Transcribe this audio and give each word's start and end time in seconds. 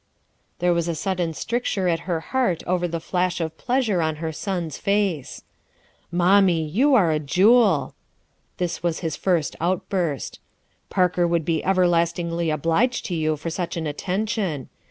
There 0.57 0.73
was 0.73 0.87
a 0.87 0.95
sudden 0.95 1.35
stricture 1.35 1.87
at 1.87 2.09
her 2.09 2.19
heart 2.33 2.63
over 2.65 2.87
the 2.87 2.99
flash 2.99 3.39
of 3.39 3.55
pleasure 3.55 4.01
on 4.01 4.15
her 4.15 4.31
son's 4.31 4.79
face, 4.79 5.43
"Moimme, 6.11 6.67
you 6.73 6.95
are 6.95 7.11
a 7.11 7.19
jewel!" 7.19 7.93
this 8.57 8.81
was 8.81 9.01
his 9.01 9.15
first 9.15 9.55
outburst. 9.61 10.39
"Parker 10.89 11.27
would 11.27 11.45
be 11.45 11.61
everlast 11.61 12.15
ingly 12.17 12.51
obliged 12.51 13.05
to 13.05 13.13
you 13.13 13.37
for 13.37 13.51
such 13.51 13.77
an 13.77 13.85
attention. 13.85 14.69